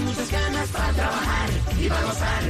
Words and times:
Y 0.00 0.02
muchas 0.02 0.30
ganas 0.30 0.68
para 0.70 0.92
trabajar 0.92 1.50
y 1.78 1.88
para 1.88 2.02
gozar. 2.02 2.42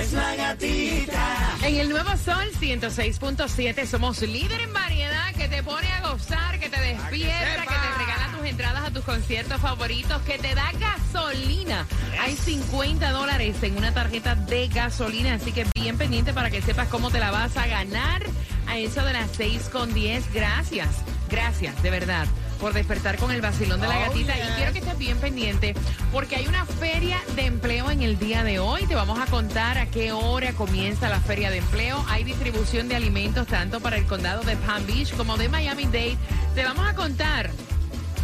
Es 0.00 0.12
la 0.12 0.36
gatita. 0.36 1.56
En 1.62 1.76
el 1.76 1.88
Nuevo 1.88 2.10
Sol 2.16 2.50
106.7 2.60 3.86
somos 3.86 4.22
líder 4.22 4.60
en 4.60 4.72
variedad 4.72 5.34
que 5.34 5.48
te 5.48 5.62
pone 5.62 5.88
a 5.88 6.10
gozar, 6.10 6.58
que 6.58 6.68
te 6.68 6.80
despierta, 6.80 7.62
que 7.62 7.68
te 7.68 7.98
regala 7.98 8.36
tus 8.36 8.46
entradas 8.46 8.84
a 8.84 8.90
tus 8.90 9.04
conciertos 9.04 9.60
favoritos, 9.60 10.20
que 10.22 10.38
te 10.38 10.54
da 10.54 10.70
gasolina. 10.78 11.86
Hay 12.20 12.36
50 12.36 13.10
dólares 13.10 13.56
en 13.62 13.76
una 13.76 13.92
tarjeta 13.92 14.34
de 14.34 14.68
gasolina, 14.68 15.34
así 15.34 15.52
que 15.52 15.66
bien 15.74 15.96
pendiente 15.96 16.32
para 16.32 16.50
que 16.50 16.62
sepas 16.62 16.88
cómo 16.88 17.10
te 17.10 17.20
la 17.20 17.30
vas 17.30 17.56
a 17.56 17.66
ganar 17.66 18.22
a 18.66 18.78
eso 18.78 19.04
de 19.04 19.12
las 19.12 19.30
6 19.32 19.70
con 19.70 19.94
10. 19.94 20.32
Gracias, 20.34 20.88
gracias, 21.30 21.82
de 21.82 21.90
verdad 21.90 22.26
por 22.60 22.72
despertar 22.72 23.16
con 23.16 23.30
el 23.30 23.40
vacilón 23.40 23.80
de 23.80 23.88
la 23.88 23.98
gatita 23.98 24.36
y 24.36 24.40
quiero 24.56 24.72
que 24.72 24.78
estés 24.80 24.98
bien 24.98 25.16
pendiente 25.18 25.74
porque 26.12 26.36
hay 26.36 26.46
una 26.46 26.64
feria 26.64 27.18
de 27.36 27.46
empleo 27.46 27.90
en 27.90 28.02
el 28.02 28.18
día 28.18 28.44
de 28.44 28.58
hoy. 28.58 28.86
Te 28.86 28.94
vamos 28.94 29.18
a 29.18 29.26
contar 29.26 29.78
a 29.78 29.86
qué 29.86 30.12
hora 30.12 30.52
comienza 30.52 31.08
la 31.08 31.20
feria 31.20 31.50
de 31.50 31.58
empleo. 31.58 32.04
Hay 32.08 32.24
distribución 32.24 32.88
de 32.88 32.96
alimentos 32.96 33.46
tanto 33.46 33.80
para 33.80 33.96
el 33.96 34.06
condado 34.06 34.42
de 34.42 34.56
Palm 34.56 34.86
Beach 34.86 35.14
como 35.16 35.36
de 35.36 35.48
Miami-Dade. 35.48 36.16
Te 36.54 36.64
vamos 36.64 36.86
a 36.88 36.94
contar 36.94 37.50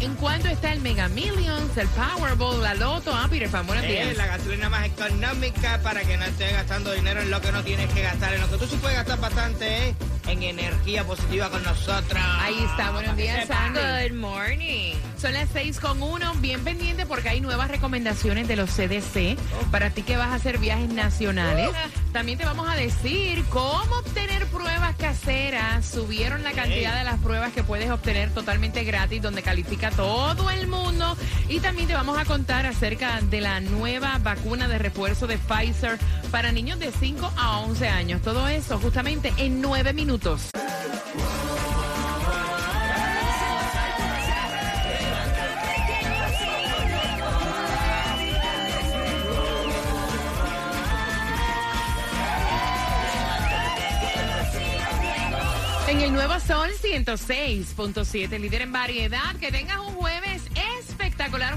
en 0.01 0.13
cuánto 0.15 0.47
está 0.47 0.73
el 0.73 0.81
Mega 0.81 1.07
Millions, 1.09 1.77
el 1.77 1.87
Powerball, 1.89 2.61
la 2.61 2.73
Loto. 2.75 3.13
Ah, 3.13 3.27
Peter 3.29 3.49
Pan, 3.49 3.65
buenos 3.65 3.85
días. 3.85 4.07
Es 4.09 4.17
la 4.17 4.27
gasolina 4.27 4.69
más 4.69 4.85
económica 4.85 5.79
para 5.81 6.03
que 6.03 6.17
no 6.17 6.25
estés 6.25 6.51
gastando 6.51 6.91
dinero 6.91 7.21
en 7.21 7.31
lo 7.31 7.41
que 7.41 7.51
no 7.51 7.63
tienes 7.63 7.91
que 7.93 8.01
gastar. 8.01 8.33
En 8.33 8.41
lo 8.41 8.49
que 8.49 8.57
tú 8.57 8.67
sí 8.67 8.77
puedes 8.77 8.97
gastar 8.97 9.19
bastante 9.19 9.89
es 9.89 9.95
en 10.27 10.43
energía 10.43 11.03
positiva 11.03 11.49
con 11.49 11.63
nosotros. 11.63 12.21
Ahí 12.39 12.57
está, 12.69 12.91
buenos 12.91 13.15
días. 13.15 13.47
Sandy. 13.47 13.79
Good 14.09 14.17
morning. 14.17 14.95
Son 15.17 15.33
las 15.33 15.49
6 15.53 15.79
con 15.79 16.03
1, 16.03 16.35
bien 16.35 16.63
pendiente 16.63 17.05
porque 17.05 17.29
hay 17.29 17.41
nuevas 17.41 17.69
recomendaciones 17.69 18.47
de 18.47 18.55
los 18.55 18.69
CDC 18.69 19.37
para 19.71 19.89
ti 19.89 20.03
que 20.03 20.17
vas 20.17 20.27
a 20.27 20.35
hacer 20.35 20.57
viajes 20.57 20.89
nacionales. 20.89 21.69
También 22.11 22.37
te 22.37 22.45
vamos 22.45 22.67
a 22.69 22.75
decir 22.75 23.43
cómo 23.49 23.95
obtener 23.99 24.45
pruebas 24.47 24.95
caseras. 24.97 25.85
Subieron 25.85 26.43
la 26.43 26.51
cantidad 26.51 26.97
de 26.97 27.03
las 27.03 27.19
pruebas 27.19 27.53
que 27.53 27.63
puedes 27.63 27.89
obtener 27.89 28.29
totalmente 28.31 28.83
gratis, 28.83 29.21
donde 29.21 29.41
califica 29.41 29.89
todo 29.91 30.49
el 30.49 30.67
mundo. 30.67 31.17
Y 31.49 31.59
también 31.59 31.87
te 31.87 31.93
vamos 31.93 32.17
a 32.17 32.25
contar 32.25 32.65
acerca 32.65 33.21
de 33.21 33.41
la 33.41 33.59
nueva 33.61 34.19
vacuna 34.19 34.67
de 34.67 34.77
refuerzo 34.77 35.27
de 35.27 35.37
Pfizer 35.37 35.97
para 36.35 36.51
niños 36.51 36.77
de 36.79 36.91
5 36.91 37.31
a 37.37 37.59
11 37.59 37.87
años. 37.87 38.21
Todo 38.21 38.49
eso 38.49 38.77
justamente 38.77 39.31
en 39.37 39.61
9 39.61 39.93
minutos. 39.93 40.49
En 55.87 56.01
el 56.01 56.11
Nuevo 56.11 56.37
Sol 56.41 56.69
106.7, 56.83 58.39
líder 58.41 58.63
en 58.63 58.73
variedad. 58.73 59.37
Que 59.39 59.53
tengas 59.53 59.77
un 59.77 59.93
jueves 59.93 60.41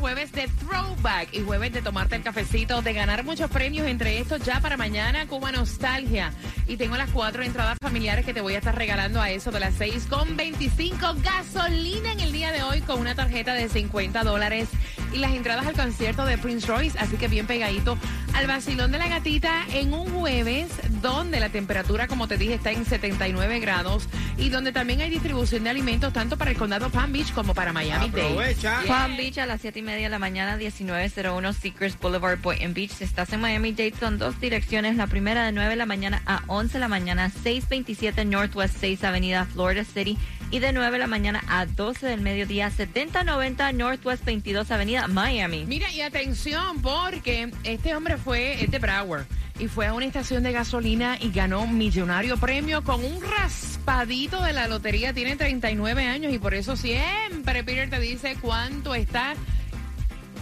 jueves 0.01 0.33
de 0.33 0.49
throwback 0.49 1.29
y 1.33 1.41
jueves 1.41 1.73
de 1.73 1.83
tomarte 1.83 2.17
el 2.17 2.23
cafecito, 2.23 2.83
de 2.83 2.93
ganar 2.93 3.25
muchos 3.25 3.51
premios, 3.51 3.87
entre 3.87 4.19
estos 4.19 4.43
ya 4.43 4.61
para 4.61 4.77
mañana, 4.77 5.27
Cuba 5.27 5.53
Nostalgia. 5.53 6.33
Y 6.67 6.77
tengo 6.77 6.97
las 6.97 7.11
cuatro 7.11 7.43
entradas 7.43 7.79
familiares 7.81 8.25
que 8.25 8.35
te 8.35 8.41
voy 8.41 8.55
a 8.55 8.59
estar 8.59 8.77
regalando 8.77 9.21
a 9.21 9.31
eso 9.31 9.51
de 9.51 9.61
las 9.61 9.75
6 9.75 10.07
con 10.11 10.37
25 10.37 11.15
gasolina 11.23 12.13
en 12.13 12.21
el 12.21 12.33
día 12.33 12.51
de 12.53 12.63
hoy 12.63 12.81
con 12.81 13.01
una 13.01 13.15
tarjeta 13.15 13.55
de 13.55 13.69
50 13.69 14.25
dólares 14.25 14.69
y 15.13 15.19
las 15.19 15.33
entradas 15.33 15.67
al 15.67 15.75
concierto 15.75 16.25
de 16.25 16.39
Prince 16.39 16.67
Royce. 16.67 16.99
Así 16.99 17.17
que 17.17 17.29
bien 17.29 17.47
pegadito 17.47 17.99
al 18.35 18.47
vacilón 18.47 18.93
de 18.93 18.99
la 18.99 19.09
gatita 19.09 19.65
en 19.73 19.93
un 19.93 20.11
jueves 20.11 20.71
donde 21.03 21.41
la 21.41 21.49
temperatura, 21.49 22.07
como 22.07 22.29
te 22.29 22.37
dije, 22.37 22.55
está 22.55 22.71
en 22.73 22.85
79 22.85 23.61
grados 23.61 24.09
y 24.37 24.49
donde 24.51 24.73
también 24.73 25.01
hay 25.01 25.11
distribución 25.11 25.65
de 25.65 25.71
alimentos 25.71 26.13
tanto 26.13 26.37
para 26.37 26.51
el 26.51 26.57
condado 26.57 26.91
Palm 26.91 27.13
Beach 27.13 27.33
como 27.33 27.55
para 27.55 27.73
Miami-Dade. 27.73 28.23
Aprovecha. 28.23 28.81
Palm 28.87 29.17
Beach 29.17 29.39
a 29.39 29.47
las 29.47 29.61
7 29.61 29.79
y 29.79 29.83
media 29.83 30.05
de 30.05 30.11
la 30.11 30.19
mañana, 30.19 30.57
1901 30.57 31.53
Secrets 31.53 31.99
Boulevard, 31.99 32.41
Boynton 32.41 32.75
Beach. 32.75 32.91
Si 32.91 33.05
estás 33.05 33.33
en 33.33 33.41
Miami-Dade, 33.41 33.95
son 33.99 34.19
dos 34.19 34.41
direcciones. 34.41 34.97
La 34.97 35.07
primera 35.07 35.45
de 35.47 35.53
9 35.53 35.71
de 35.71 35.77
la 35.77 35.87
mañana 35.87 36.23
a 36.27 36.43
11 36.47 36.75
de 36.75 36.79
la 36.79 36.89
mañana, 36.89 37.31
627 37.31 38.25
Northwest 38.25 38.77
6 38.79 39.05
Avenida, 39.05 39.45
Florida 39.47 39.85
City. 39.85 40.17
Y 40.51 40.61
de 40.61 40.73
9 40.73 40.93
de 40.93 40.99
la 40.99 41.07
mañana 41.07 41.43
a 41.49 41.67
12 41.67 42.07
del 42.07 42.23
mediodía, 42.23 42.71
7090 42.71 43.71
Northwest 43.73 44.25
22 44.25 44.71
Avenida, 44.71 45.07
Miami. 45.07 45.65
Mira, 45.67 45.91
y 45.93 46.01
atención, 46.01 46.81
porque 46.81 47.51
este 47.65 47.95
hombre 47.95 48.17
fue, 48.17 48.63
es 48.65 48.71
de 48.71 48.79
Broward, 48.79 49.27
y 49.59 49.69
fue 49.69 49.87
a 49.87 49.93
una 49.93 50.07
estación 50.07 50.43
de 50.45 50.53
gasolina 50.53 51.19
y 51.21 51.33
ganó 51.33 51.61
un 51.63 51.77
millonario 51.77 52.39
premio 52.39 52.83
con 52.83 53.05
un 53.05 53.21
raspadito 53.23 54.43
de 54.43 54.55
la 54.55 54.69
lotería. 54.69 55.13
Tiene 55.13 55.37
39 55.37 56.07
años 56.07 56.33
y 56.33 56.39
por 56.39 56.55
eso 56.55 56.77
siempre 56.77 57.63
Peter 57.63 57.91
te 57.91 58.01
dice 58.01 58.37
cuánto 58.41 58.95
está 58.95 59.35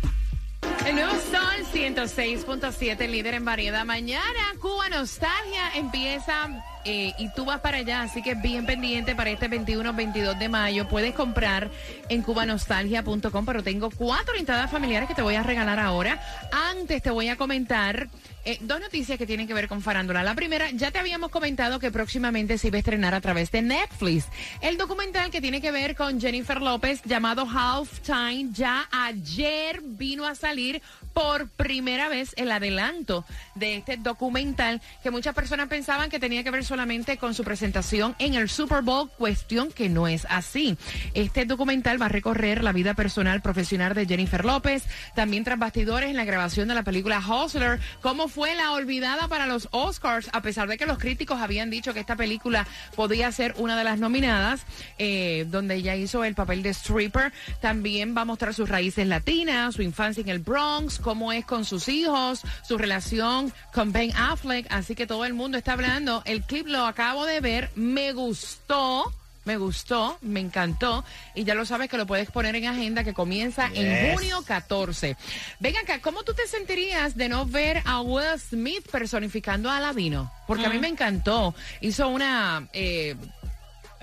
El 0.87 0.95
nuevo 0.95 1.11
Sol 1.11 1.65
106.7, 1.73 3.09
líder 3.09 3.33
en 3.33 3.43
variedad. 3.43 3.83
Mañana 3.83 4.23
Cuba 4.61 4.87
Nostalgia 4.87 5.71
empieza 5.75 6.63
eh, 6.85 7.11
y 7.17 7.27
tú 7.33 7.43
vas 7.43 7.59
para 7.59 7.79
allá, 7.79 8.03
así 8.03 8.21
que 8.21 8.35
bien 8.35 8.65
pendiente 8.65 9.13
para 9.13 9.29
este 9.29 9.49
21-22 9.49 10.37
de 10.37 10.47
mayo. 10.47 10.87
Puedes 10.87 11.13
comprar 11.13 11.69
en 12.07 12.21
cubanostalgia.com, 12.21 13.45
pero 13.45 13.63
tengo 13.63 13.89
cuatro 13.89 14.35
entradas 14.37 14.71
familiares 14.71 15.09
que 15.09 15.15
te 15.15 15.21
voy 15.21 15.35
a 15.35 15.43
regalar 15.43 15.77
ahora. 15.77 16.21
Antes 16.53 17.01
te 17.03 17.11
voy 17.11 17.27
a 17.27 17.35
comentar 17.35 18.07
eh, 18.45 18.57
dos 18.61 18.79
noticias 18.79 19.17
que 19.17 19.25
tienen 19.25 19.47
que 19.47 19.53
ver 19.53 19.67
con 19.67 19.81
farándula. 19.81 20.23
La 20.23 20.35
primera, 20.35 20.71
ya 20.71 20.91
te 20.91 20.99
habíamos 20.99 21.31
comentado 21.31 21.79
que 21.79 21.91
próximamente 21.91 22.57
se 22.57 22.67
iba 22.67 22.77
a 22.77 22.79
estrenar 22.79 23.13
a 23.13 23.21
través 23.21 23.51
de 23.51 23.61
Netflix. 23.61 24.25
El 24.61 24.77
documental 24.77 25.31
que 25.31 25.41
tiene 25.41 25.61
que 25.61 25.71
ver 25.71 25.95
con 25.95 26.19
Jennifer 26.19 26.61
López 26.61 27.01
llamado 27.03 27.47
Halftime 27.47 28.49
ya 28.53 28.87
ayer 28.91 29.81
vino 29.83 30.25
a 30.25 30.35
salir 30.35 30.81
por 31.13 31.49
primera 31.49 32.09
vez 32.09 32.33
el 32.37 32.51
adelanto 32.51 33.25
de 33.55 33.77
este 33.77 33.97
documental 33.97 34.81
que 35.01 35.09
muchas 35.09 35.33
personas 35.33 35.67
pensaban 35.67 36.09
que 36.09 36.19
tenía 36.19 36.43
que 36.43 36.51
ver 36.51 36.63
solamente 36.63 37.17
con 37.17 37.33
su 37.33 37.43
presentación 37.43 38.15
en 38.19 38.35
el 38.35 38.49
Super 38.49 38.83
Bowl, 38.83 39.09
cuestión 39.17 39.71
que 39.71 39.89
no 39.89 40.07
es 40.07 40.27
así. 40.29 40.77
Este 41.13 41.45
documental 41.45 41.99
va 41.99 42.05
a 42.05 42.09
recorrer 42.09 42.63
la 42.63 42.71
vida 42.71 42.93
personal 42.93 43.41
profesional 43.41 43.95
de 43.95 44.05
Jennifer 44.05 44.45
López, 44.45 44.83
también 45.15 45.43
tras 45.43 45.57
bastidores 45.57 46.09
en 46.09 46.17
la 46.17 46.25
grabación 46.25 46.67
de 46.67 46.75
la 46.75 46.83
película 46.83 47.19
Hustler, 47.19 47.79
cómo 48.01 48.27
la 48.45 48.71
olvidada 48.73 49.27
para 49.27 49.47
los 49.47 49.67
Oscars, 49.71 50.29
a 50.31 50.41
pesar 50.41 50.67
de 50.67 50.77
que 50.77 50.85
los 50.85 50.97
críticos 50.97 51.41
habían 51.41 51.69
dicho 51.69 51.93
que 51.93 51.99
esta 51.99 52.15
película 52.15 52.67
podía 52.95 53.31
ser 53.31 53.53
una 53.57 53.77
de 53.77 53.83
las 53.83 53.99
nominadas, 53.99 54.61
eh, 54.97 55.45
donde 55.49 55.75
ella 55.75 55.95
hizo 55.95 56.23
el 56.23 56.35
papel 56.35 56.63
de 56.63 56.69
stripper. 56.69 57.33
También 57.61 58.15
va 58.15 58.21
a 58.21 58.25
mostrar 58.25 58.53
sus 58.53 58.69
raíces 58.69 59.07
latinas, 59.07 59.75
su 59.75 59.81
infancia 59.81 60.21
en 60.21 60.29
el 60.29 60.39
Bronx, 60.39 60.99
cómo 60.99 61.31
es 61.31 61.45
con 61.45 61.65
sus 61.65 61.89
hijos, 61.89 62.41
su 62.63 62.77
relación 62.77 63.51
con 63.73 63.91
Ben 63.91 64.15
Affleck. 64.15 64.67
Así 64.69 64.95
que 64.95 65.07
todo 65.07 65.25
el 65.25 65.33
mundo 65.33 65.57
está 65.57 65.73
hablando. 65.73 66.21
El 66.25 66.43
clip 66.43 66.67
lo 66.67 66.85
acabo 66.85 67.25
de 67.25 67.41
ver, 67.41 67.69
me 67.75 68.13
gustó. 68.13 69.11
Me 69.47 69.55
gustó, 69.55 70.17
me 70.19 70.41
encantó 70.41 71.05
y 71.33 71.45
ya 71.45 71.55
lo 71.55 71.65
sabes 71.65 71.87
que 71.87 71.95
lo 71.95 72.05
puedes 72.05 72.29
poner 72.29 72.57
en 72.57 72.65
agenda 72.65 73.05
que 73.05 73.13
comienza 73.13 73.71
en 73.73 74.13
junio 74.13 74.43
14. 74.45 75.15
Venga 75.61 75.79
acá, 75.79 76.01
¿cómo 76.01 76.23
tú 76.23 76.33
te 76.33 76.45
sentirías 76.47 77.15
de 77.15 77.29
no 77.29 77.45
ver 77.45 77.81
a 77.85 78.01
Will 78.01 78.37
Smith 78.37 78.85
personificando 78.91 79.69
a 79.69 79.77
Aladino? 79.77 80.29
Porque 80.47 80.65
a 80.65 80.69
mí 80.69 80.79
me 80.79 80.89
encantó. 80.89 81.55
Hizo 81.79 82.09
una, 82.09 82.67
eh, 82.73 83.15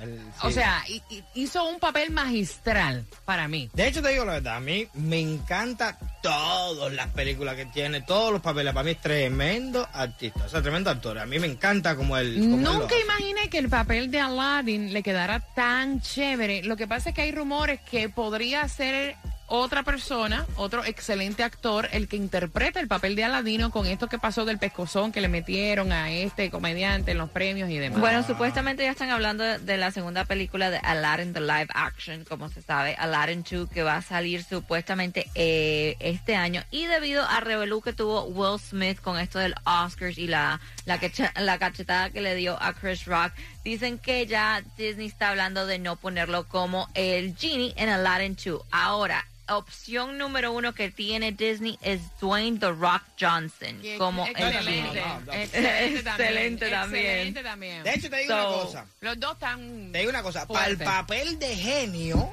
El- 0.05 0.21
o 0.43 0.49
sí. 0.49 0.55
sea, 0.55 0.83
hi- 0.89 1.03
hi- 1.11 1.25
hizo 1.35 1.65
un 1.69 1.79
papel 1.81 2.11
magistral 2.11 3.05
para 3.25 3.49
mí. 3.49 3.71
De 3.75 3.89
hecho, 3.89 4.03
te 4.03 4.11
digo 4.11 4.25
la 4.25 4.35
verdad, 4.35 4.57
a 4.57 4.61
mí 4.61 4.87
me 4.95 5.21
encanta 5.21 5.99
todas 6.23 6.93
las 6.93 7.09
películas 7.09 7.57
que 7.57 7.67
tiene, 7.67 8.01
todos 8.03 8.33
los 8.33 8.41
papeles. 8.41 8.73
Para 8.73 8.85
mí 8.85 8.93
es 8.93 9.01
tremendo 9.01 9.87
artista, 9.93 10.45
o 10.45 10.49
sea, 10.49 10.63
tremendo 10.63 10.91
actor. 10.91 11.19
A 11.19 11.27
mí 11.27 11.39
me 11.39 11.47
encanta 11.47 11.97
como 11.97 12.17
él. 12.17 12.35
como 12.41 12.57
él 12.57 12.63
Nunca 12.63 12.87
hace. 12.87 13.01
imaginé 13.01 13.49
que 13.51 13.59
el 13.59 13.69
papel 13.69 14.11
de 14.11 14.21
Aladdin 14.21 14.93
le 14.93 15.03
quedara 15.03 15.41
tan 15.41 16.01
chévere. 16.01 16.63
Lo 16.63 16.77
que 16.77 16.87
pasa 16.87 17.11
es 17.11 17.15
que 17.15 17.23
hay 17.23 17.33
rumores 17.33 17.81
que 17.91 18.09
podría 18.09 18.67
ser 18.69 19.17
otra 19.47 19.83
persona, 19.83 20.47
otro 20.57 20.85
excelente 20.85 21.43
actor, 21.43 21.89
el 21.93 22.09
que 22.09 22.17
interpreta 22.17 22.81
el 22.81 22.89
papel 22.89 23.15
de 23.15 23.25
Aladino 23.25 23.71
con 23.71 23.87
esto 23.87 24.09
que 24.09 24.19
pasó 24.19 24.45
del 24.45 24.59
pescozón 24.59 25.13
que 25.13 25.21
le 25.21 25.29
metieron 25.29 25.93
a 25.93 26.11
este 26.11 26.51
comediante 26.51 27.13
en 27.13 27.19
los 27.19 27.31
premios 27.31 27.71
y 27.71 27.79
demás. 27.79 28.01
Bueno, 28.01 28.23
supuestamente 28.23 28.85
ya 28.85 28.91
están 28.91 29.11
hablando 29.11 29.45
de, 29.45 29.77
la 29.77 29.91
segunda 29.91 30.25
película 30.25 30.71
de 30.71 30.79
Aladdin, 30.79 31.33
the 31.33 31.41
live 31.41 31.69
action, 31.75 32.25
como 32.25 32.49
se 32.49 32.63
sabe, 32.63 32.95
Aladdin 32.95 33.45
2, 33.49 33.69
que 33.69 33.83
va 33.83 33.97
a 33.97 34.03
salir 34.03 34.43
supuestamente 34.45 35.29
eh, 35.35 35.97
este 36.01 36.37
año. 36.37 36.63
Y 36.71 36.87
debido 36.87 37.25
a 37.25 37.41
revelú 37.41 37.81
que 37.83 37.93
tuvo 37.93 38.25
Will 38.25 38.59
Smith 38.61 39.01
con 39.01 39.19
esto 39.19 39.39
del 39.39 39.55
Oscars 39.65 40.19
y 40.19 40.27
la, 40.27 40.61
la, 40.87 40.99
quecha- 40.99 41.33
la 41.41 41.59
cachetada 41.59 42.11
que 42.11 42.21
le 42.21 42.35
dio 42.35 42.61
a 42.63 42.73
Chris 42.73 43.05
Rock, 43.05 43.33
dicen 43.65 43.99
que 43.99 44.27
ya 44.27 44.63
Disney 44.77 45.07
está 45.07 45.31
hablando 45.31 45.67
de 45.67 45.79
no 45.79 45.97
ponerlo 45.97 46.47
como 46.49 46.89
el 46.95 47.37
genie 47.37 47.73
en 47.77 47.89
Aladdin 47.89 48.37
2. 48.43 48.63
Ahora, 48.71 49.27
opción 49.49 50.17
número 50.19 50.53
uno 50.53 50.75
que 50.75 50.91
tiene 50.91 51.33
Disney 51.33 51.79
es 51.83 52.01
Dwayne 52.21 52.59
The 52.59 52.71
Rock 52.71 53.03
Johnson 53.21 53.79
Y- 53.83 53.97
como 53.99 54.25
el 54.27 54.31
excelente, 54.33 54.63
genie. 54.73 55.01
No, 55.01 55.21
no, 55.21 55.27
no. 55.27 55.33
excelente 55.33 56.03
también. 56.03 56.29
Excelente 56.29 56.71
también. 56.71 57.05
Excelente 57.07 57.43
también. 57.43 57.83
De 57.85 57.95
hecho, 57.95 58.11
te 58.11 58.17
digo 58.19 58.35
So- 58.35 58.49
una 58.55 58.65
cosa. 58.65 58.87
Los 59.01 59.21
dos 59.21 59.33
están. 59.35 59.93
Te 59.93 59.99
digo 59.99 60.11
una 60.11 60.23
cosa. 60.23 60.47
Para 60.47 60.67
el 60.67 60.79
papel 60.79 61.39
de 61.39 61.57
genio, 61.57 62.33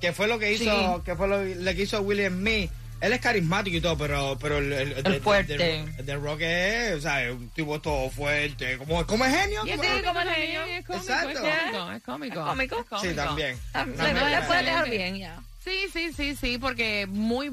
que 0.00 0.12
fue 0.12 0.26
lo 0.28 0.38
que 0.38 0.52
hizo, 0.52 0.64
Sí. 0.96 1.02
que 1.04 1.14
fue 1.16 1.28
lo, 1.28 1.42
lo 1.44 1.74
que 1.74 1.82
hizo 1.82 2.00
William 2.02 2.32
Smith. 2.40 2.70
Él 3.04 3.12
es 3.12 3.20
carismático 3.20 3.76
y 3.76 3.80
todo, 3.80 3.96
pero, 3.98 4.38
pero 4.40 4.58
el, 4.58 4.72
el, 4.72 4.92
el- 5.06 5.20
fuerte. 5.20 5.54
el- 5.54 5.88
el 5.98 6.06
de 6.06 6.16
Rock 6.16 6.40
es, 6.40 6.94
o 6.94 7.00
sea, 7.00 7.22
es 7.24 7.32
un 7.32 7.48
tipo 7.50 7.80
todo 7.80 8.08
fuerte. 8.10 8.78
¿Como, 8.78 9.06
como 9.06 9.24
es 9.24 9.34
genio? 9.36 9.64
Es 9.64 9.76
¿Como- 9.76 9.88
cómico, 9.88 10.08
como 10.08 10.20
el 10.20 10.26
también, 10.28 10.50
genio. 10.50 10.64
es 10.64 10.84
cómico, 10.86 11.02
Exacto. 11.04 11.28
es 11.30 11.38
cómico, 11.38 11.92
es 11.92 12.02
cómico. 12.02 12.40
¿Es 12.40 12.46
cómico? 12.46 12.96
Es 12.96 13.00
Sí, 13.02 13.14
también. 13.14 13.56
No, 13.74 13.84
Le, 13.84 14.12
no, 14.14 14.28
le 14.28 14.36
no, 14.40 14.46
puede 14.46 14.62
dejar 14.64 14.90
bien 14.90 15.16
ya. 15.18 15.38
Sí, 15.64 15.86
sí, 15.92 16.12
sí, 16.12 16.36
sí, 16.36 16.58
porque 16.58 17.06
muy 17.08 17.50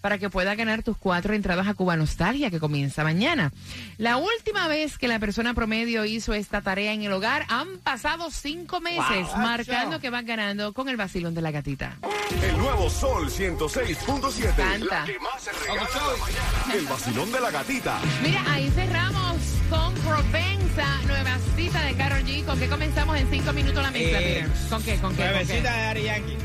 para 0.00 0.18
que 0.18 0.30
pueda 0.30 0.54
ganar 0.54 0.82
tus 0.82 0.96
cuatro 0.96 1.34
entradas 1.34 1.66
a 1.66 1.74
Cuba 1.74 1.96
Nostalgia 1.96 2.50
que 2.50 2.60
comienza 2.60 3.02
mañana. 3.04 3.52
La 3.98 4.16
última 4.18 4.68
vez 4.68 4.98
que 4.98 5.08
la 5.08 5.18
persona 5.18 5.54
promedio 5.54 6.04
hizo 6.04 6.32
esta 6.34 6.60
tarea 6.60 6.92
en 6.92 7.02
el 7.02 7.12
hogar 7.12 7.44
han 7.48 7.78
pasado 7.78 8.30
cinco 8.30 8.80
meses, 8.80 9.26
Wow. 9.28 9.36
marcando 9.38 10.00
que 10.00 10.10
van 10.10 10.26
ganando 10.26 10.72
con 10.72 10.88
el 10.88 10.96
vacilón 10.96 11.34
de 11.34 11.42
la 11.42 11.50
gatita. 11.50 11.96
El 12.42 12.58
nuevo 12.58 12.88
Sol 12.90 13.28
106.7. 13.30 14.54
Canta. 14.54 15.00
La 15.00 15.04
que 15.04 15.18
más 15.20 15.42
se 15.42 15.52
regala 15.52 15.80
en 15.88 15.94
la 15.94 16.24
mañana. 16.24 16.74
El 16.74 16.86
vacilón 16.86 17.32
de 17.32 17.40
la 17.40 17.50
gatita. 17.50 17.98
Mira, 18.22 18.42
ahí 18.48 18.70
cerramos 18.70 19.36
con 19.70 19.94
Provenza, 19.94 20.86
nueva 21.06 21.36
cita 21.56 21.82
de 21.84 21.94
Karol 21.94 22.24
G. 22.24 22.44
¿Con 22.44 22.58
qué 22.58 22.68
comenzamos 22.68 23.16
en 23.18 23.30
cinco 23.30 23.52
minutos 23.52 23.82
la 23.82 23.90
mezcla, 23.90 24.20
Eh? 24.20 24.46
¿Con 24.70 24.82
qué? 24.82 24.96
¿Con 24.98 25.14
qué? 25.16 25.22
¿Con 25.22 25.30
Nuevecita 25.32 25.72
de 25.72 25.82
Ari 25.86 26.02
Yankee. 26.04 26.36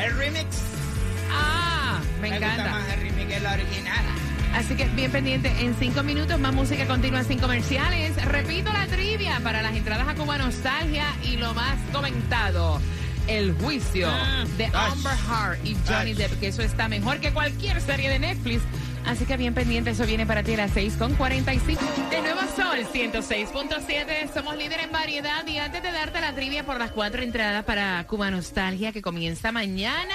El 0.00 0.16
remix. 0.16 0.46
Ah, 2.22 2.30
me 2.30 2.30
Me 2.30 2.38
gusta 2.38 2.54
encanta. 2.54 2.70
más 2.78 2.88
el 2.94 3.00
remix 3.00 3.26
que 3.34 3.40
la 3.40 3.52
original. 3.52 4.04
Así 4.54 4.74
que 4.74 4.84
bien 4.84 5.10
pendiente, 5.10 5.50
en 5.60 5.74
cinco 5.78 6.02
minutos 6.02 6.38
más 6.38 6.52
música 6.52 6.86
continua 6.86 7.24
sin 7.24 7.38
comerciales. 7.38 8.22
Repito 8.26 8.70
la 8.72 8.86
trivia 8.86 9.40
para 9.42 9.62
las 9.62 9.74
entradas 9.74 10.06
a 10.08 10.14
Cuba 10.14 10.36
Nostalgia 10.36 11.06
y 11.24 11.36
lo 11.38 11.54
más 11.54 11.76
comentado. 11.92 12.80
El 13.28 13.54
juicio 13.54 14.08
de 14.58 14.66
Ach. 14.66 14.92
Amber 14.92 15.12
Heard 15.12 15.64
y 15.64 15.76
Johnny. 15.88 16.12
Depp, 16.12 16.38
que 16.40 16.48
eso 16.48 16.60
está 16.62 16.88
mejor 16.88 17.20
que 17.20 17.32
cualquier 17.32 17.80
serie 17.80 18.10
de 18.10 18.18
Netflix. 18.18 18.62
Así 19.06 19.24
que 19.24 19.36
bien 19.36 19.54
pendiente, 19.54 19.90
eso 19.90 20.04
viene 20.06 20.26
para 20.26 20.42
ti 20.42 20.54
a 20.54 20.58
las 20.58 20.72
6 20.72 20.94
con 20.98 21.14
45. 21.14 21.80
De 22.10 22.20
nuevo 22.20 22.40
Sol 22.54 22.84
106.7, 22.92 24.32
somos 24.34 24.56
líder 24.56 24.80
en 24.80 24.92
variedad. 24.92 25.46
Y 25.46 25.58
antes 25.58 25.82
de 25.82 25.92
darte 25.92 26.20
la 26.20 26.34
trivia 26.34 26.64
por 26.64 26.78
las 26.78 26.90
cuatro 26.90 27.22
entradas 27.22 27.64
para 27.64 28.04
Cuba 28.06 28.30
Nostalgia, 28.30 28.92
que 28.92 29.02
comienza 29.02 29.50
mañana, 29.52 30.14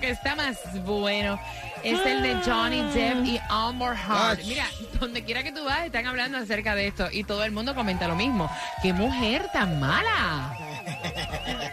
que 0.00 0.10
está 0.10 0.34
más 0.34 0.58
bueno 0.84 1.38
es 1.84 2.04
el 2.04 2.20
de 2.22 2.34
Johnny 2.44 2.82
Depp 2.92 3.24
y 3.24 3.40
Amber 3.48 3.94
Heard. 3.96 4.44
Mira, 4.44 4.66
donde 4.98 5.22
quiera 5.22 5.44
que 5.44 5.52
tú 5.52 5.64
vas, 5.64 5.86
están 5.86 6.06
hablando 6.06 6.38
acerca 6.38 6.74
de 6.74 6.88
esto 6.88 7.08
y 7.12 7.22
todo 7.22 7.44
el 7.44 7.52
mundo 7.52 7.74
comenta 7.74 8.08
lo 8.08 8.16
mismo. 8.16 8.50
¡Qué 8.82 8.92
mujer 8.92 9.48
tan 9.52 9.78
mala! 9.78 10.56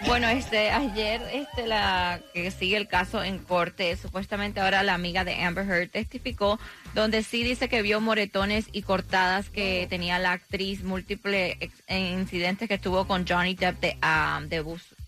Bueno, 0.05 0.27
este, 0.27 0.69
ayer, 0.69 1.21
este, 1.31 1.65
la 1.65 2.19
que 2.33 2.51
sigue 2.51 2.75
el 2.75 2.87
caso 2.87 3.23
en 3.23 3.39
corte, 3.39 3.95
supuestamente 3.95 4.59
ahora 4.59 4.83
la 4.83 4.93
amiga 4.93 5.23
de 5.23 5.41
Amber 5.41 5.65
Heard 5.65 5.89
testificó, 5.89 6.59
donde 6.93 7.23
sí 7.23 7.41
dice 7.41 7.69
que 7.69 7.81
vio 7.81 8.01
moretones 8.01 8.65
y 8.73 8.81
cortadas 8.81 9.49
que 9.49 9.87
tenía 9.89 10.19
la 10.19 10.33
actriz, 10.33 10.83
múltiples 10.83 11.55
incidentes 11.87 12.67
que 12.67 12.77
tuvo 12.77 13.07
con 13.07 13.25
Johnny 13.25 13.55
Depp 13.55 13.79
de, 13.79 13.97
ah, 14.01 14.41
de 14.43 14.61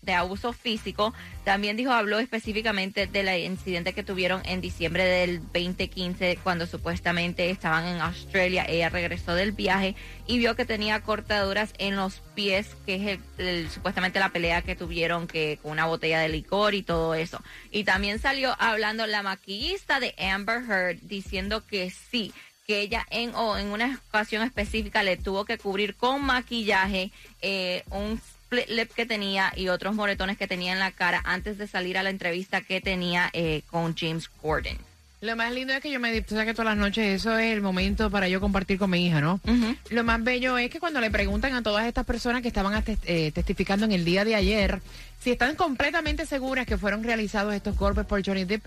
de 0.06 0.14
abuso 0.14 0.54
físico. 0.54 1.12
También 1.44 1.76
dijo, 1.76 1.92
habló 1.92 2.18
específicamente 2.18 3.06
del 3.06 3.28
incidente 3.44 3.92
que 3.92 4.02
tuvieron 4.02 4.40
en 4.46 4.60
diciembre 4.62 5.04
del 5.04 5.40
2015, 5.52 6.38
cuando 6.42 6.66
supuestamente 6.66 7.50
estaban 7.50 7.84
en 7.86 8.00
Australia. 8.00 8.64
Ella 8.66 8.88
regresó 8.88 9.34
del 9.34 9.52
viaje 9.52 9.94
y 10.26 10.38
vio 10.38 10.56
que 10.56 10.64
tenía 10.64 11.02
cortaduras 11.02 11.74
en 11.78 11.96
los 11.96 12.20
pies, 12.34 12.68
que 12.86 13.12
es 13.12 13.20
el- 13.38 13.68
supuestamente 13.70 14.18
la 14.20 14.30
pelea 14.30 14.62
que 14.62 14.76
tuvieron 14.76 15.26
que 15.26 15.58
con 15.62 15.72
una 15.72 15.86
botella 15.86 16.20
de 16.20 16.28
licor 16.30 16.74
y 16.74 16.82
todo 16.82 17.14
eso. 17.14 17.42
Y 17.70 17.84
también 17.84 18.18
salió 18.18 18.54
hablando 18.58 19.06
la 19.06 19.22
maquillista 19.22 20.00
de 20.00 20.14
Amber 20.18 20.62
Heard 20.68 20.98
diciendo 21.02 21.66
que 21.66 21.90
sí, 21.90 22.32
que 22.66 22.80
ella 22.80 23.06
en, 23.10 23.32
o 23.36 23.56
en 23.58 23.68
una 23.68 24.00
ocasión 24.08 24.42
específica 24.42 25.04
le 25.04 25.16
tuvo 25.16 25.44
que 25.44 25.56
cubrir 25.58 25.94
con 25.94 26.24
maquillaje 26.24 27.12
eh, 27.40 27.84
un 27.90 28.20
split 28.46 28.68
lip 28.68 28.92
que 28.92 29.06
tenía 29.06 29.52
y 29.56 29.68
otros 29.68 29.94
moretones 29.94 30.38
que 30.38 30.46
tenía 30.46 30.72
en 30.72 30.78
la 30.78 30.92
cara 30.92 31.20
antes 31.24 31.58
de 31.58 31.66
salir 31.66 31.98
a 31.98 32.02
la 32.02 32.10
entrevista 32.10 32.60
que 32.60 32.80
tenía 32.80 33.28
eh, 33.32 33.62
con 33.70 33.96
James 33.96 34.28
Corden. 34.28 34.78
Lo 35.22 35.34
más 35.34 35.52
lindo 35.52 35.72
es 35.72 35.80
que 35.80 35.90
yo 35.90 35.98
me 35.98 36.12
di, 36.12 36.20
tú 36.20 36.34
sabes 36.34 36.46
que 36.46 36.54
todas 36.54 36.66
las 36.66 36.76
noches 36.76 37.20
eso 37.20 37.36
es 37.38 37.52
el 37.52 37.62
momento 37.62 38.10
para 38.10 38.28
yo 38.28 38.40
compartir 38.40 38.78
con 38.78 38.90
mi 38.90 39.06
hija, 39.06 39.20
¿no? 39.20 39.40
Ujú. 39.44 39.74
Lo 39.90 40.04
más 40.04 40.22
bello 40.22 40.58
es 40.58 40.70
que 40.70 40.78
cuando 40.78 41.00
le 41.00 41.10
preguntan 41.10 41.54
a 41.54 41.62
todas 41.62 41.86
estas 41.86 42.04
personas 42.04 42.42
que 42.42 42.48
estaban 42.48 42.84
eh, 42.86 43.32
testificando 43.32 43.86
en 43.86 43.92
el 43.92 44.04
día 44.04 44.24
de 44.24 44.34
ayer 44.34 44.80
si 45.20 45.32
están 45.32 45.56
completamente 45.56 46.26
seguras 46.26 46.66
que 46.66 46.78
fueron 46.78 47.02
realizados 47.02 47.54
estos 47.54 47.76
golpes 47.76 48.04
por 48.04 48.24
Johnny 48.24 48.44
Depp, 48.44 48.64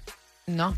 no. 0.47 0.75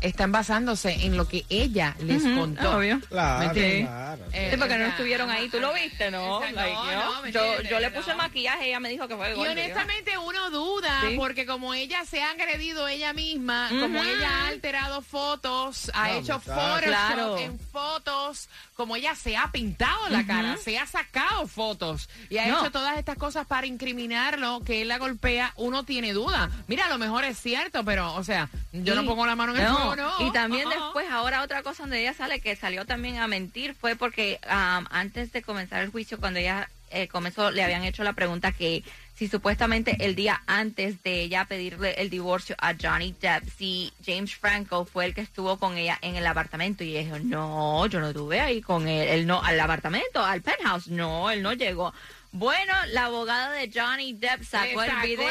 Están 0.00 0.32
basándose 0.32 1.04
en 1.04 1.16
lo 1.16 1.28
que 1.28 1.44
ella 1.50 1.94
les 2.00 2.22
Ujú, 2.24 2.38
contó. 2.40 2.76
obvio. 2.78 3.00
Claro, 3.08 3.38
¿Me 3.40 3.44
entiendes? 3.46 3.86
claro. 3.86 4.24
Eh, 4.32 4.48
Sí, 4.52 4.56
porque 4.56 4.78
no 4.78 4.86
estuvieron 4.86 5.30
ahí, 5.30 5.48
tú 5.48 5.60
lo 5.60 5.74
viste, 5.74 6.10
¿no? 6.10 6.42
Esa- 6.42 6.52
Like, 6.52 6.72
no, 6.74 6.84
yo, 6.90 6.92
no, 7.14 7.22
¿me 7.22 7.32
yo, 7.32 7.44
entiendes? 7.44 7.70
yo 7.70 7.80
le 7.80 7.90
puse 7.90 8.10
No. 8.12 8.16
maquillaje 8.16 8.64
y 8.64 8.68
ella 8.70 8.80
me 8.80 8.88
dijo 8.88 9.06
que 9.08 9.16
fue 9.16 9.26
el 9.26 9.32
Y 9.32 9.36
golpe. 9.36 9.52
honestamente 9.52 10.16
uno 10.18 10.50
duda, 10.50 11.02
Sí. 11.08 11.16
porque 11.16 11.44
como 11.46 11.74
ella 11.74 12.04
se 12.06 12.22
ha 12.22 12.30
agredido 12.30 12.88
ella 12.88 13.12
misma, 13.12 13.68
como 13.68 14.00
Ujú. 14.00 14.08
ella 14.08 14.28
ha 14.44 14.48
alterado 14.48 15.02
fotos, 15.02 15.90
ha 15.94 16.08
No, 16.08 16.14
hecho 16.14 16.34
muchacho. 16.38 16.40
Photoshop 16.60 16.82
Claro. 16.84 17.38
en 17.38 17.58
fotos, 17.58 18.48
como 18.76 18.96
ella 18.96 19.14
se 19.14 19.36
ha 19.36 19.50
pintado 19.52 20.08
la 20.08 20.24
cara, 20.26 20.56
se 20.56 20.78
ha 20.78 20.86
sacado 20.86 21.46
fotos 21.46 22.08
y 22.30 22.38
ha 22.38 22.46
No. 22.46 22.60
hecho 22.60 22.70
todas 22.70 22.96
estas 22.96 23.18
cosas 23.18 23.46
para 23.46 23.66
incriminarlo, 23.66 24.62
que 24.64 24.80
él 24.82 24.88
la 24.88 24.96
golpea, 24.98 25.52
uno 25.56 25.84
tiene 25.84 26.12
duda. 26.14 26.50
Mira, 26.68 26.86
a 26.86 26.88
lo 26.88 26.96
mejor 26.98 27.24
es 27.24 27.38
cierto, 27.38 27.84
pero, 27.84 28.14
o 28.14 28.24
sea, 28.24 28.48
yo 28.72 28.94
no 28.94 29.04
pongo 29.04 29.26
la 29.26 29.36
mano 29.36 29.54
en 29.54 29.60
el 29.62 29.68
fuego, 29.68 29.96
no. 29.96 30.26
Y 30.26 30.32
también 30.32 30.68
Ah, 30.68 30.72
ah. 30.74 30.84
después, 30.84 31.10
ahora 31.10 31.42
otra 31.42 31.62
cosa 31.62 31.82
donde 31.82 32.00
ella 32.00 32.14
sale 32.14 32.40
que 32.40 32.54
salió 32.56 32.84
también 32.84 33.18
a 33.18 33.26
mentir 33.26 33.74
fue 33.74 33.96
porque 33.96 34.38
am, 34.48 34.86
antes 34.90 35.32
de 35.32 35.42
comenzar 35.42 35.82
el 35.82 35.90
juicio, 35.90 36.18
cuando 36.18 36.38
ella 36.38 36.68
eh, 36.90 37.08
comenzó, 37.08 37.50
le 37.50 37.62
habían 37.62 37.84
hecho 37.84 38.04
la 38.04 38.12
pregunta 38.12 38.52
que 38.52 38.82
si 39.14 39.28
supuestamente 39.28 39.96
el 40.00 40.14
día 40.14 40.42
antes 40.46 41.02
de 41.02 41.20
ella 41.20 41.44
pedirle 41.44 41.92
el 42.00 42.08
divorcio 42.10 42.56
a 42.58 42.74
Johnny 42.80 43.14
Depp, 43.20 43.44
si 43.58 43.92
James 44.04 44.34
Franco 44.34 44.84
fue 44.86 45.04
el 45.04 45.14
que 45.14 45.20
estuvo 45.20 45.58
con 45.58 45.76
ella 45.76 45.98
en 46.00 46.16
el 46.16 46.26
apartamento. 46.26 46.82
Y 46.84 46.96
ella 46.96 47.16
dijo, 47.16 47.18
no, 47.24 47.86
yo 47.86 48.00
no 48.00 48.08
estuve 48.08 48.40
ahí 48.40 48.62
con 48.62 48.88
él, 48.88 49.08
él 49.08 49.26
no, 49.26 49.42
al 49.42 49.60
apartamento, 49.60 50.24
al 50.24 50.42
penthouse, 50.42 50.88
no, 50.88 51.30
él 51.30 51.42
no 51.42 51.52
llegó. 51.52 51.92
Bueno, 52.32 52.72
la 52.92 53.06
abogada 53.06 53.50
de 53.50 53.70
Johnny 53.74 54.12
Depp 54.12 54.44
sacó, 54.44 54.82
el, 54.84 54.92
video 55.02 55.26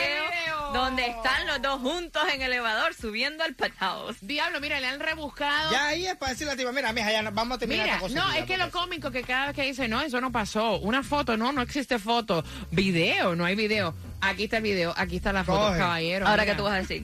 donde 0.73 1.07
están 1.07 1.47
los 1.47 1.61
dos 1.61 1.79
juntos 1.79 2.21
en 2.33 2.41
el 2.41 2.51
elevador 2.51 2.93
subiendo 2.93 3.43
al 3.43 3.55
penthouse. 3.55 4.17
Diablo, 4.21 4.59
mira, 4.59 4.79
le 4.79 4.87
han 4.87 4.99
rebuscado. 4.99 5.71
Ya 5.71 5.87
ahí 5.87 6.05
es 6.05 6.15
para 6.17 6.33
decirle 6.33 6.53
a 6.53 6.55
ti, 6.57 6.65
mira, 6.73 6.91
mija, 6.91 7.11
ya 7.11 7.21
no- 7.21 7.31
vamos 7.31 7.55
a 7.55 7.59
terminar 7.59 7.85
Mira, 7.85 7.95
esta 7.95 8.07
cosa. 8.07 8.19
no, 8.19 8.29
aquí 8.29 8.39
es 8.39 8.45
que 8.45 8.57
lo 8.57 8.69
cómico 8.69 9.11
que 9.11 9.23
cada 9.23 9.47
vez 9.47 9.55
que 9.55 9.63
dice, 9.63 9.87
no, 9.87 10.01
eso 10.01 10.19
no 10.19 10.31
pasó. 10.31 10.77
Una 10.79 11.01
foto, 11.01 11.37
no, 11.37 11.51
no 11.53 11.61
existe 11.61 11.99
foto. 11.99 12.43
Video, 12.71 13.35
no 13.35 13.45
hay 13.45 13.55
video. 13.55 13.95
Aquí 14.21 14.43
está 14.45 14.57
el 14.57 14.63
video, 14.63 14.93
aquí 14.97 15.17
está 15.17 15.31
la 15.33 15.43
foto, 15.43 15.67
Coge. 15.67 15.77
caballero. 15.79 16.27
Ahora 16.27 16.43
mira. 16.43 16.53
que 16.53 16.57
tú 16.57 16.63
vas 16.65 16.73
a 16.73 16.77
decir. 16.77 17.03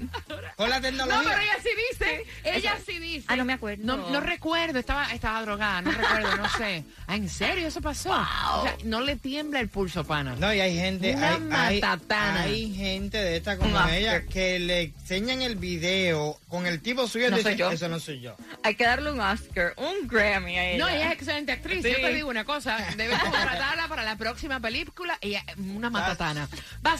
Con 0.55 0.69
la 0.69 0.77
No, 0.77 0.81
tecnología. 0.81 1.21
pero 1.25 1.41
ella 1.41 1.57
sí 1.63 1.69
dice, 1.91 2.25
ella 2.43 2.77
sí 2.85 2.99
dice. 2.99 3.25
Ah, 3.27 3.35
no 3.35 3.45
me 3.45 3.53
acuerdo. 3.53 3.83
No, 3.85 4.09
no 4.09 4.19
recuerdo, 4.19 4.79
estaba, 4.79 5.11
estaba 5.13 5.41
drogada, 5.41 5.81
no 5.81 5.91
recuerdo, 5.91 6.35
no 6.37 6.49
sé. 6.49 6.83
Ah, 7.07 7.15
¿en 7.15 7.29
serio 7.29 7.67
eso 7.67 7.81
pasó? 7.81 8.11
O 8.11 8.63
sea, 8.63 8.75
no 8.83 9.01
le 9.01 9.15
tiembla 9.15 9.59
el 9.59 9.69
pulso, 9.69 10.03
pana. 10.03 10.35
No, 10.37 10.53
y 10.53 10.59
hay 10.59 10.75
gente, 10.75 11.13
Una 11.15 11.27
hay, 11.29 11.35
hay, 11.51 11.81
matatana. 11.81 12.41
hay 12.43 12.73
gente 12.75 13.17
de 13.17 13.37
esta 13.37 13.57
como 13.57 13.77
Un 13.77 13.89
ella 13.89 14.25
que 14.25 14.59
le 14.59 14.81
enseñan 14.83 15.41
el 15.41 15.55
video 15.55 16.39
con 16.47 16.65
el 16.67 16.81
tipo 16.81 17.07
suyo 17.07 17.27
y 17.27 17.31
No 17.31 17.37
soy 17.37 17.55
yo. 17.55 17.71
eso 17.71 17.87
no 17.89 17.99
soy 17.99 18.19
yo. 18.21 18.35
Hay 18.63 18.75
que 18.75 18.83
darle 18.85 19.11
un 19.11 19.19
Oscar, 19.19 19.73
un 19.77 20.07
Grammy 20.07 20.57
a 20.57 20.69
ella. 20.71 20.83
No, 20.83 20.89
ella 20.89 21.07
es 21.07 21.13
excelente 21.13 21.51
actriz. 21.51 21.83
Sí. 21.83 21.91
Yo 21.91 21.97
te 22.01 22.13
digo 22.13 22.29
una 22.29 22.43
cosa, 22.45 22.77
debes 22.97 23.17
contratarla 23.23 23.87
para 23.87 24.03
la 24.03 24.15
próxima 24.17 24.59
película. 24.59 25.17
Ella 25.21 25.43
una 25.57 25.89
matatana. 25.89 26.47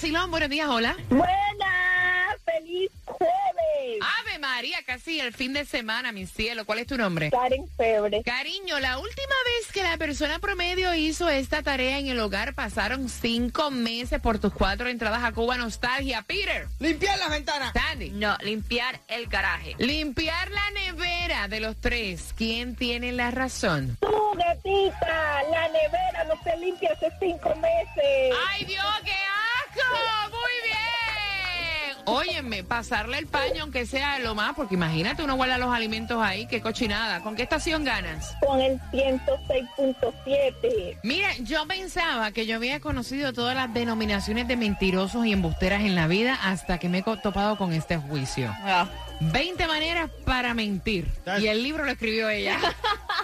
Basilón, 0.05 0.29
buenos 0.29 0.49
días, 0.51 0.67
hola. 0.69 0.95
Buenas, 1.09 2.37
feliz 2.45 2.91
jueves. 3.05 4.03
Ave 4.19 4.37
María, 4.37 4.77
casi 4.85 5.19
el 5.19 5.33
fin 5.33 5.51
de 5.53 5.65
semana, 5.65 6.11
mi 6.11 6.27
cielo. 6.27 6.63
¿Cuál 6.63 6.77
es 6.77 6.85
tu 6.85 6.95
nombre? 6.95 7.31
Karen 7.31 7.67
Febre. 7.75 8.21
Cariño, 8.21 8.79
la 8.79 8.99
última 8.99 9.33
vez 9.45 9.71
que 9.71 9.81
la 9.81 9.97
persona 9.97 10.37
promedio 10.37 10.93
hizo 10.93 11.27
esta 11.27 11.63
tarea 11.63 11.97
en 11.97 12.05
el 12.05 12.19
hogar 12.19 12.53
pasaron 12.53 13.09
cinco 13.09 13.71
meses 13.71 14.21
por 14.21 14.37
tus 14.37 14.53
cuatro 14.53 14.89
entradas 14.89 15.23
a 15.23 15.31
Cuba 15.31 15.57
Nostalgia. 15.57 16.21
Peter. 16.21 16.67
Limpiar 16.77 17.17
las 17.17 17.31
ventanas. 17.31 17.73
Sandy. 17.73 18.11
No, 18.11 18.37
limpiar 18.43 18.99
el 19.07 19.25
garaje. 19.25 19.73
Limpiar 19.79 20.51
la 20.51 20.69
nevera 20.69 21.47
de 21.47 21.61
los 21.61 21.81
tres. 21.81 22.31
¿Quién 22.37 22.75
tiene 22.75 23.11
la 23.11 23.31
razón? 23.31 23.97
Tú, 24.01 24.13
gatita, 24.37 25.43
la 25.49 25.67
nevera 25.69 26.25
no 26.27 26.35
se 26.43 26.55
limpia 26.57 26.91
hace 26.91 27.09
cinco 27.19 27.55
meses. 27.55 28.35
¡Ay, 28.51 28.65
Dios, 28.65 28.85
qué. 29.03 29.15
Óyeme, 32.07 32.63
pasarle 32.63 33.17
el 33.17 33.25
paño 33.25 33.63
aunque 33.63 33.87
sea 33.87 34.19
lo 34.19 34.35
más, 34.35 34.53
porque 34.55 34.75
imagínate, 34.75 35.23
uno 35.23 35.33
guarda 35.35 35.57
los 35.57 35.73
alimentos 35.73 36.21
ahí, 36.21 36.45
qué 36.45 36.61
cochinada. 36.61 37.21
¿Con 37.21 37.35
qué 37.35 37.41
estación 37.41 37.83
ganas? 37.83 38.35
Con 38.45 38.61
el 38.61 38.79
106.7. 38.91 40.99
Mira, 41.01 41.29
yo 41.39 41.65
pensaba 41.67 42.31
que 42.31 42.45
yo 42.45 42.57
había 42.57 42.79
conocido 42.79 43.33
todas 43.33 43.55
las 43.55 43.73
denominaciones 43.73 44.47
de 44.47 44.55
mentirosos 44.55 45.25
y 45.25 45.33
embusteras 45.33 45.81
en 45.81 45.95
la 45.95 46.05
vida 46.05 46.35
hasta 46.43 46.77
que 46.77 46.89
me 46.89 46.99
he 46.99 47.03
co- 47.03 47.17
topado 47.17 47.57
con 47.57 47.73
este 47.73 47.97
juicio. 47.97 48.53
Ah, 48.63 48.87
20 49.19 49.65
maneras 49.65 50.11
para 50.25 50.53
mentir. 50.53 51.07
Y 51.41 51.47
el 51.47 51.63
libro 51.63 51.85
lo 51.85 51.91
escribió 51.91 52.29
ella. 52.29 52.59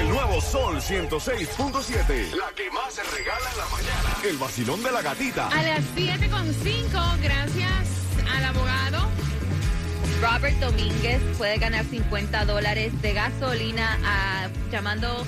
El 0.00 0.08
nuevo 0.08 0.40
Sol 0.40 0.76
106.7. 0.80 2.34
La 2.34 2.50
que 2.56 2.70
más 2.70 2.94
se 2.94 3.02
regala 3.04 3.50
en 3.50 3.58
la 3.58 3.66
mañana. 3.66 4.16
El 4.28 4.36
vacilón 4.38 4.82
de 4.82 4.90
la 4.90 5.02
gatita. 5.02 5.48
A 5.48 5.62
las 5.62 5.84
7.5, 5.96 7.20
gracias 7.22 7.88
al 8.34 8.44
abogado. 8.44 9.08
Robert 10.20 10.58
Domínguez 10.58 11.20
puede 11.38 11.58
ganar 11.58 11.84
50 11.84 12.44
dólares 12.44 13.00
de 13.02 13.12
gasolina 13.12 13.98
ah, 14.04 14.48
llamando 14.72 15.24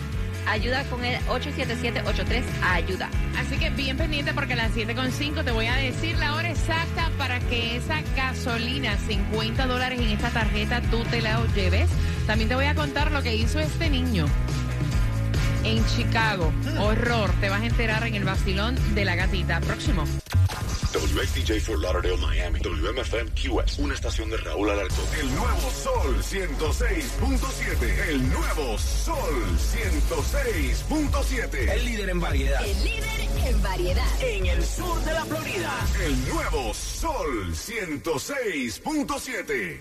ayuda 0.49 0.85
con 0.85 1.04
el 1.04 1.20
877-83 1.26 2.42
ayuda. 2.62 3.11
Así 3.38 3.58
que 3.58 3.70
bien 3.70 3.96
pendiente 3.96 4.32
porque 4.32 4.54
a 4.54 4.56
las 4.56 4.73
7.5 4.73 5.44
te 5.44 5.50
voy 5.52 5.66
a 5.66 5.75
decir 5.75 6.16
la 6.18 6.35
hora 6.35 6.50
exacta 6.50 7.11
para 7.18 7.40
que 7.40 7.76
esa 7.76 8.02
gasolina, 8.16 8.96
50 9.06 9.66
dólares 9.66 10.00
en 10.00 10.08
esta 10.08 10.30
tarjeta, 10.30 10.80
tú 10.90 11.04
te 11.04 11.20
la 11.20 11.44
lleves. 11.54 11.88
También 12.26 12.49
te 12.49 12.56
voy 12.56 12.66
a 12.66 12.75
contar 12.75 13.12
lo 13.12 13.23
que 13.23 13.37
hizo 13.37 13.61
este 13.61 13.88
niño 13.88 14.26
en 15.64 15.85
Chicago. 15.87 16.52
Horror, 16.78 17.30
te 17.40 17.49
vas 17.49 17.62
a 17.62 17.66
enterar 17.66 18.06
en 18.06 18.14
el 18.14 18.25
vacilón 18.25 18.76
de 18.95 19.04
la 19.04 19.14
gatita. 19.14 19.61
Próximo. 19.61 20.04
WXDJ 20.92 21.61
for 21.61 21.78
Lauderdale, 21.78 22.16
Miami. 22.16 22.59
WMFM 22.61 23.30
QS. 23.33 23.78
Una 23.78 23.95
estación 23.95 24.28
de 24.30 24.37
Raúl 24.38 24.71
Alarcón. 24.71 25.04
El 25.21 25.33
nuevo 25.35 25.71
Sol 25.71 26.16
106.7. 26.23 28.09
El 28.09 28.30
nuevo 28.30 28.78
Sol 28.78 29.59
106.7. 29.75 31.71
El 31.71 31.85
líder 31.85 32.09
en 32.11 32.21
variedad. 32.21 32.64
El 32.64 32.85
líder 32.85 33.21
en 33.47 33.62
variedad. 33.62 34.23
En 34.23 34.47
el 34.47 34.64
sur 34.64 34.99
de 35.04 35.12
la 35.12 35.25
Florida. 35.26 35.87
El 36.02 36.28
nuevo 36.28 36.73
Sol 36.75 37.52
106.7. 37.52 39.80